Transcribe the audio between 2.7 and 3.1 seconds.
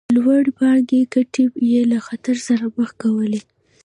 مخ